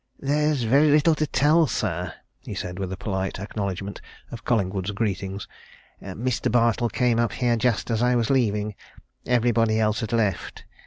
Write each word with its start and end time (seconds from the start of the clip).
"There's 0.19 0.63
very 0.63 0.89
little 0.89 1.13
to 1.13 1.27
tell, 1.27 1.67
sir," 1.67 2.11
he 2.43 2.55
said, 2.55 2.79
with 2.79 2.91
a 2.91 2.97
polite 2.97 3.39
acknowledgment 3.39 4.01
of 4.31 4.43
Collingwood's 4.43 4.89
greeting. 4.93 5.39
"Mr. 6.01 6.51
Bartle 6.51 6.89
came 6.89 7.19
up 7.19 7.33
here 7.33 7.55
just 7.55 7.91
as 7.91 8.01
I 8.01 8.15
was 8.15 8.31
leaving 8.31 8.73
everybody 9.27 9.79
else 9.79 9.99
had 9.99 10.11
left. 10.11 10.65